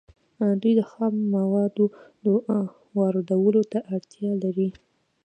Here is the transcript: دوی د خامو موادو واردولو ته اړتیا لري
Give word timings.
دوی 0.61 0.73
د 0.79 0.81
خامو 0.91 1.21
موادو 1.35 1.85
واردولو 2.97 3.61
ته 3.71 3.77
اړتیا 3.95 4.31
لري 4.43 4.69